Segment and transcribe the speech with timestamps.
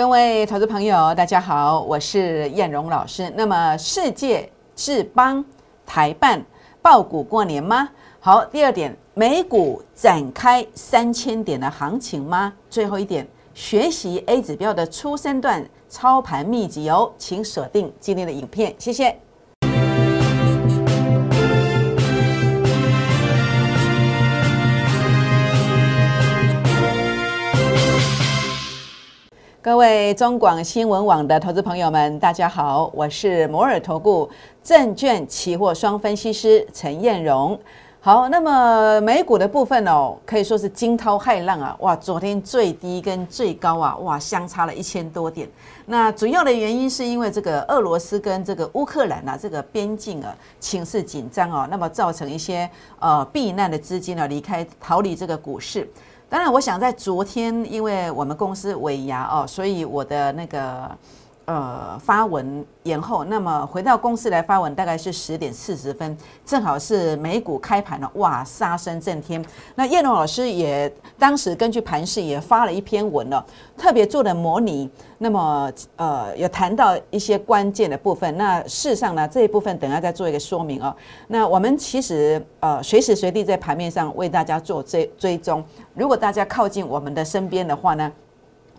[0.00, 3.30] 各位投资朋友，大家好，我是燕荣老师。
[3.36, 5.44] 那么，世界智邦
[5.84, 6.42] 台办
[6.80, 7.86] 爆股过年吗？
[8.18, 12.50] 好，第二点，美股展开三千点的行情吗？
[12.70, 19.14] 最后一点，学习 A 指标的初升段操盘秘籍哦，请锁定今天的影片，谢谢。
[29.62, 34.26] 各位中广新闻网的投资朋友们，大家好，我是摩尔投顾
[34.64, 37.60] 证券期货双分析师陈燕荣。
[38.00, 41.76] 好，那么美股的部分哦，可以说是惊涛骇浪啊！
[41.80, 45.46] 哇，昨天最低跟最高啊，哇，相差了一千多点。
[45.84, 52.66] 那主要的原因是因为这个俄罗斯跟这个乌克兰啊，这个边境啊情势紧张哦，那么造成一些
[52.98, 55.86] 呃避难的资金呢离开逃离这个股市。
[56.30, 60.88] 当然，我想在昨天，因为我们公司尾牙哦，所以我的那个
[61.50, 63.24] 呃发文延后。
[63.24, 69.44] 那么回到公司来发文，大概是十点四十分，正好是美股开盘了，哇，杀声震天。
[69.74, 73.44] 那叶龙老师也当时根据盘势也发了一篇文了，
[73.76, 74.88] 特别做了模拟。
[75.18, 78.34] 那么呃，有谈到一些关键的部分。
[78.38, 80.94] 那事实上呢，这一部分等下再做一个说明哦。
[81.26, 85.62] 那我们其实呃，随时随地在盘面上为大家做追追踪。
[85.94, 88.10] 如果大家靠近我们的身边的话呢，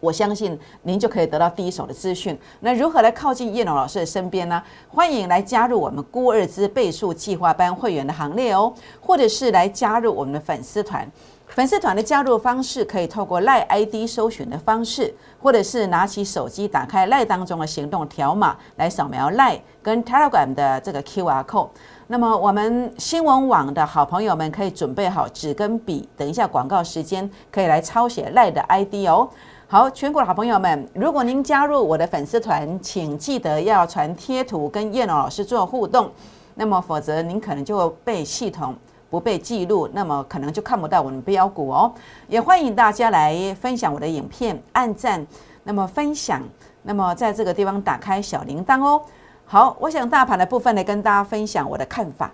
[0.00, 2.38] 我相信您就可以得到第一手的资讯。
[2.60, 4.62] 那如何来靠近叶龙老师的身边呢？
[4.88, 11.10] 欢迎来加入我们孤二之倍数计划班会员的行列哦，或者是来加入我们的粉丝团。
[11.48, 21.70] 粉丝团的加入方式可以透过赖 ID 搜寻的方式，或者是拿起手机打开赖当中的行动条码来扫描赖跟 Telegram 的这个 QR code。
[22.06, 29.28] 那么我们新闻网的好朋友们可以准备好纸跟笔，等一下广告时间可以来抄写赖的 ID 哦。
[29.70, 36.10] 好，全国的好朋友们，如果您加入我的粉丝团，请记得要传贴图跟叶龙老师做互动，
[36.54, 38.74] 那么否则您可能就被系统。
[39.10, 41.92] 不被记录，那么可能就看不到我们标股哦。
[42.28, 45.26] 也欢迎大家来分享我的影片，按赞，
[45.64, 46.42] 那么分享，
[46.82, 49.02] 那么在这个地方打开小铃铛哦。
[49.44, 52.32] 好，我想大盘的部分呢，跟大家分享我的看法。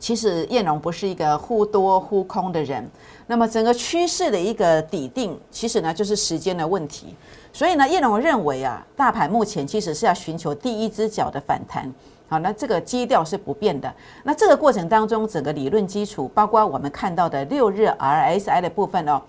[0.00, 2.84] 其实燕龙不是一个忽多忽空的人，
[3.26, 7.14] 那么整个趋势的一个底定，其实呢就是时间的问题。
[7.52, 11.92] 所以呢，燕龙认为啊，大盘目前其实是要寻求第一只脚的反弹。
[12.28, 13.92] 好，那这个基调是不变的。
[14.22, 19.20] 那这个过程当中，整个理论基础，包括我们看到的六日 RSI 的部分哦，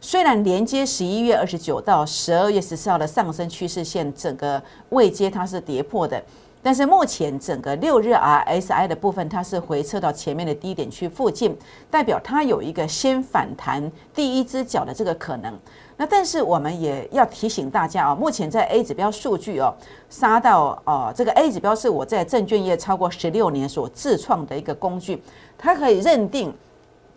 [0.00, 6.20] 虽然连接十一月二十九到十二月十四号的上升趋势线，整个未接它是跌破的。
[6.62, 11.56] 但是目前整个六日 RSI 的部分，它是回撤到前面的低点区附近，
[11.90, 15.56] 代表它有一个先反弹第一只脚的这个可能。
[15.96, 19.72] 那但是我们也要提醒大家啊，目前在 A 指标数据哦，
[20.10, 25.22] 杀到哦，这个 A 指标是我在证券业超过十六年所自创的一个工具，
[25.56, 26.52] 它可以认定，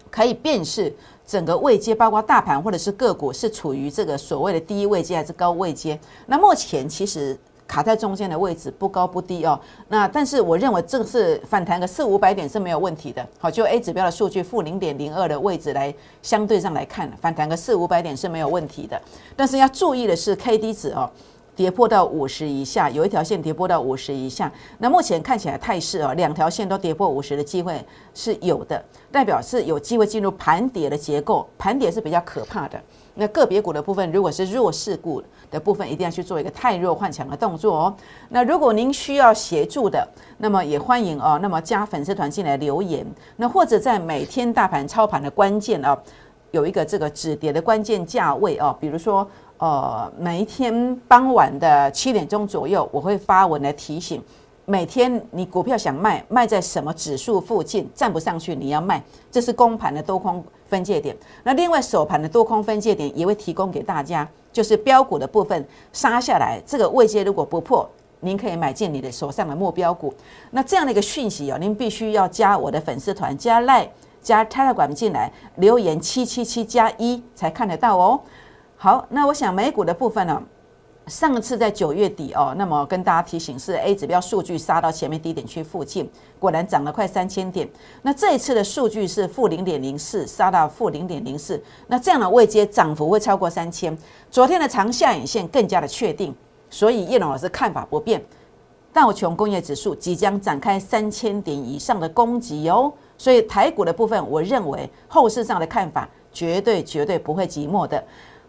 [0.10, 0.94] 可以辨识
[1.26, 6.00] 整个位阶，包括大盘或者是个股是处于这个所谓的低位阶还是高位阶。
[6.28, 7.38] 那目前其实。
[7.72, 13.26] 卡在中间的位置不高不低哦，那但是我认为这是反弹个四五百点是没有问题的。
[13.40, 19.02] 好，就 A 指标的数据负零点零二的位置来相对上来看，反弹个四五百点是没有问题的。
[19.38, 21.10] 但是要注意的是，K D 值哦
[21.56, 24.52] 跌破到五十以下，有一条线跌破到五十以下。
[24.80, 27.82] 那目前看起来态势哦，两条线都跌破五十的机会
[28.14, 28.84] 是有的，
[29.14, 32.78] 代表是有机会进入盘跌的结构，盘跌是比较可怕的。
[33.16, 37.96] 那个别股的部分，如果是弱势股的部分，一定要去做一个太弱换强的动作哦。
[38.30, 40.08] 那如果您需要协助的，
[40.38, 41.38] 那么也欢迎哦。
[41.42, 43.06] 那么加粉丝团进来留言，
[43.36, 45.98] 那或者在每天大盘操盘的关键哦，
[46.52, 49.28] 有一个这个止跌的关键价位哦，比如说
[49.58, 54.24] 呃，每一天傍晚的七点钟左右，我会发文来提醒。
[54.66, 61.16] 每天你股票想卖，卖在什么指数附近站不上去，你要卖，这是公盘的多空分界点。
[61.44, 67.90] 那另外首盘的多空分界点也会提供给大家，就是标股的部分杀下来，这个位阶如果不破，
[68.20, 70.14] 您可以买进你的手上的目标股。
[70.52, 73.90] 那这样的一个讯息哦，您必须要加我的粉丝团，加 Line
[74.22, 78.22] 加 Telegram 进来留言七七七加一才看得到哦。
[78.78, 80.42] 好，那我想美股的部分呢？
[81.08, 86.10] 上次在九月底哦，那么跟大家提醒是 A 指标数据杀到前面低点区附近，
[86.40, 87.68] 果然涨了快三千点。
[88.04, 93.98] 那这一次的数据是负零点零四，杀到负零点零四，那这样的位阶涨幅会超过三千。
[94.30, 96.34] 昨天的长下影线更加的确定，
[96.70, 98.24] 所以叶龙老师看法不变，
[98.94, 102.94] 道琼工业指数即将展开三千点以上的攻击哦。
[103.18, 108.02] 所以台股的部分，我认为后市上的看法绝对绝对不会寂寞的。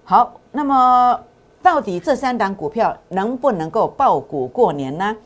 [0.05, 1.19] 好，那么。
[1.63, 5.17] 到底这三档股票能不能够爆股过年呢？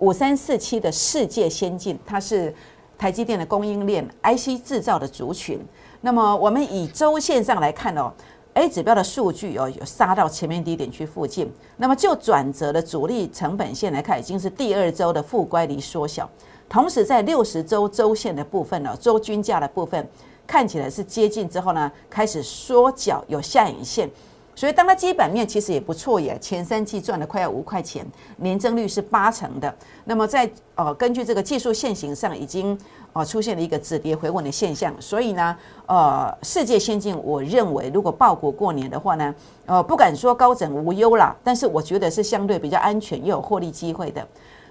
[0.00, 2.52] 五三四七的世界先进，它是
[2.98, 5.64] 台积电的供应链 IC 制造的族群。
[6.00, 8.12] 那么我们以周线上来看哦
[8.54, 11.50] ，A 指标的数据哦有杀到前面低点区附近。
[11.76, 16.28] 那么就转折的主力成本线来看，已经是第二周的负乖离缩小。
[16.68, 20.06] 同时在六十周周线的部分呢，周均价的部分
[20.44, 24.10] 看起来是接近之后呢，开始缩脚有下影线。
[24.56, 28.06] 所以，当它基本面其实也不错耶，前三季赚了快要五块钱，
[28.36, 29.74] 年增率是八成的。
[30.04, 32.78] 那么，在呃根据这个技术线型上，已经
[33.12, 34.94] 呃出现了一个止跌回稳的现象。
[35.00, 35.56] 所以呢，
[35.86, 39.34] 呃，世界先进，我认为如果报股过年的话呢，
[39.66, 44.26] 呃，不敢说高枕无忧啦，但是我觉得是相对比较安全又有获利机会的。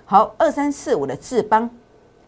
[0.05, 1.69] 好，二三四五的智邦。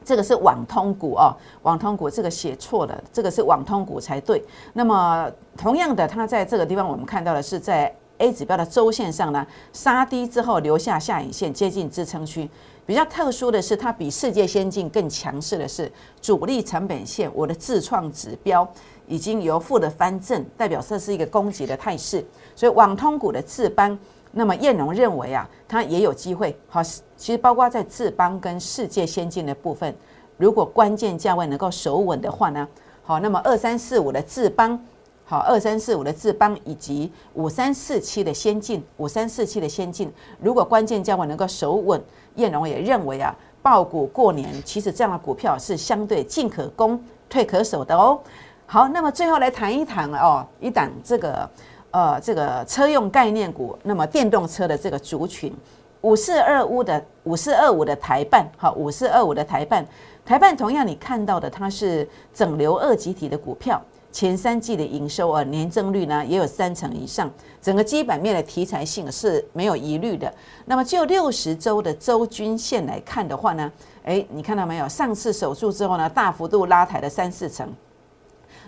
[0.06, 4.42] 这个是网通股哦，网通股这个写错了，这个是网通股才对。
[4.74, 12.48] 那么同样的，它在这个地方我们看到的是在 A 指标的周线上呢杀低之后留下下影线，接近支撑区。
[12.86, 15.92] 比较特殊的是，它比世界先进更强势的是
[16.22, 18.66] 主力成本线，我的自创指标
[19.08, 22.24] 已经由负的翻正，代表这是一个攻击的态势。
[22.56, 23.98] 所以网通股的智邦。
[24.38, 26.54] 那么燕荣认为啊，它也有机会。
[26.68, 29.96] 好，其实包括在智邦跟世界先进的部分，
[30.36, 32.68] 如果关键价位能够守稳的话呢，
[33.02, 34.78] 好，那么二三四五的智邦，
[35.24, 40.12] 好，二三四五的智邦以及五三四七的先进，五三四七的先进，
[40.42, 42.04] 如果关键价位能够守稳，
[42.36, 48.20] 燕荣也认为啊，爆股过年，其实这样的股票是相对进可攻，退可守的哦。
[48.66, 51.50] 好，那么最后来谈一谈哦，一档这个。
[51.96, 55.56] 呃，这个车用概念股，那么电动车的这个族群，
[56.02, 59.86] 五四二五的五四二五的台办，好，五四二五的台办，
[60.26, 63.82] 台办同样你看到的，它是整流二级体的股票，
[64.12, 67.32] 前三季的营收啊，年增率呢也有三成以上，
[67.62, 70.30] 整个基本面的题材性是没有疑虑的。
[70.66, 73.72] 那么就六十周的周均线来看的话呢，
[74.04, 74.90] 哎，你看到没有？
[74.90, 77.74] 上次守住之后呢，大幅度拉抬了三四成。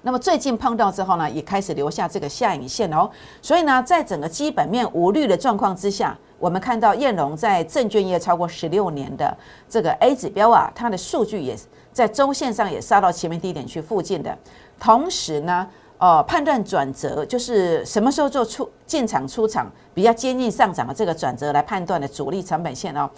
[0.08, 3.10] 那么最近碰到之后呢，也开始留下这个下影线哦。
[3.42, 9.38] 所以呢，在整个基本面无虑的状况之下，我们看到燕龙在证券业超过十六年的
[9.68, 11.54] 这个 A 指标啊，它的数据也
[11.92, 14.34] 在周线上也杀到前面低点去附近的。
[14.80, 15.68] 同时呢，
[15.98, 23.10] 呃，判断转折就是什么时候做出进场出场比较接近上涨的这个转折来判断的主力成本线哦。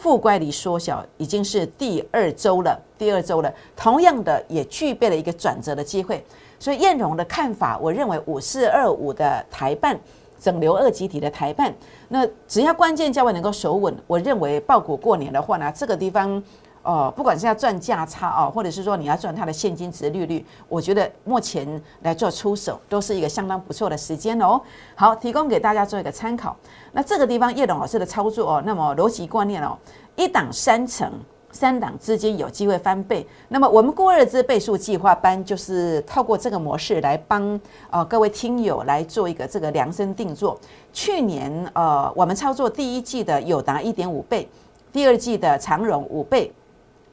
[0.00, 6.24] 负乖离缩小已经是第二周了，第二周了，同样的也具备了一个转折的机会。
[6.58, 10.00] 所以燕荣的看法，我认为五四二五的台办
[10.40, 11.74] 整流二级体的台办，
[12.08, 16.42] 那只要关键价位能够守稳，我认为爆股过年的话呢，这个地方。
[16.82, 24.58] 哦，不管是要赚价差哦，或者是说你要赚它的现金值利率，我觉得目前来做出手都是一个相当不错的时间哦。
[24.94, 26.56] 好，提供给大家做一个参考。
[26.92, 29.76] 那这个地方叶董老师的操作哦，那么逻辑观念哦，
[30.16, 31.12] 一档三成，
[31.52, 33.26] 三档资金有机会翻倍。
[33.48, 37.60] 那么我们过日子倍数计划班就是透过这个模式来帮
[37.90, 40.58] 呃各位听友来做一个这个量身定做。
[40.94, 44.48] 去年呃我们操作第一季的友达一点五倍，
[44.90, 46.50] 第二季的长荣五倍。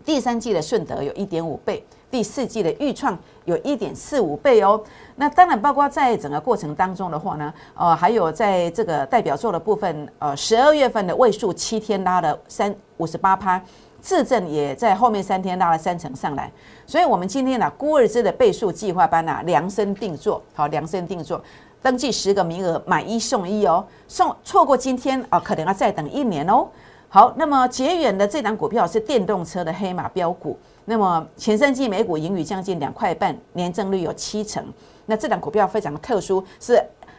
[0.07, 4.81] 第三季的顺德有一点五倍，第四季的预创有一点四五倍哦。
[5.18, 13.61] 那当然，包括在整个过程当中的话呢，呃，还有在这个代表作的部分，呃，十二月份的位数七天拉了三五十八趴，
[13.99, 16.49] 自证也在后面三天拉了三成上来。
[16.85, 21.44] 所以，我们今天呢，孤儿之的倍数计划班呢，量身定做，好，量身定做，
[21.81, 26.66] 登记十个名额，买一送一哦，送错过今天啊，可能要再等一年哦。
[27.09, 30.57] 好，那么捷远的这档股票是电动车的黑马标股。
[30.83, 34.64] 那么前三季每股盈余将近两块半，年增率有七成。
[35.06, 36.78] 那这档股票非常的特殊，是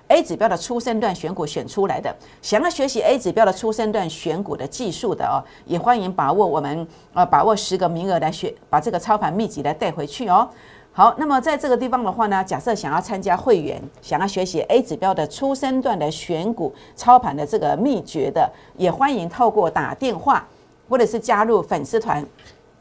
[0.09, 2.15] A 指标的初升段选股选出来的。
[2.43, 10.47] 想要学习 A 指标的初升段选股的技术的哦，也欢迎把握我们呃把握十个名额来学，把这个操盘秘籍来带回去哦。
[10.99, 20.45] 好，那么在这个地方的话呢，假设想要参加会员，想要学习 A 指标的初升段的选股操盘的这个秘诀的，也欢迎透过打电话
[20.89, 22.27] 或者是加入粉丝团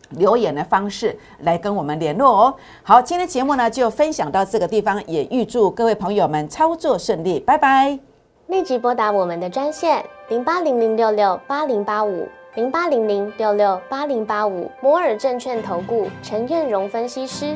[0.10, 2.56] 留言的方式来跟我们联络哦。
[2.82, 8.00] 好，今天节目呢就分享到这个地方，也预祝各位朋友们操作顺利，拜拜。
[8.48, 17.56] 立即拨打我们的专线零八零零六六八零八五零八零零六六八零八五摩尔证券投顾陈彦荣分析师。